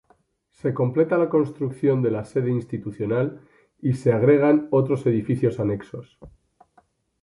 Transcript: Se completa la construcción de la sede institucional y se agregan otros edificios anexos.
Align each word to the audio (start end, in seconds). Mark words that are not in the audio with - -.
Se 0.49 0.73
completa 0.73 1.19
la 1.19 1.29
construcción 1.29 2.01
de 2.01 2.09
la 2.09 2.25
sede 2.25 2.49
institucional 2.49 3.41
y 3.83 3.93
se 3.93 4.11
agregan 4.11 4.67
otros 4.71 5.05
edificios 5.05 5.59
anexos. 5.59 6.17